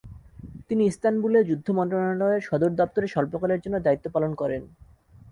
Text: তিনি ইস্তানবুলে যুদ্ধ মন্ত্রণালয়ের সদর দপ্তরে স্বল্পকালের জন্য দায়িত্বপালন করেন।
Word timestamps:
তিনি 0.69 0.83
ইস্তানবুলে 0.85 1.39
যুদ্ধ 1.43 1.67
মন্ত্রণালয়ের 1.71 2.41
সদর 2.41 2.71
দপ্তরে 2.79 3.07
স্বল্পকালের 3.07 3.61
জন্য 3.63 3.75
দায়িত্বপালন 3.81 4.31
করেন। 4.35 4.61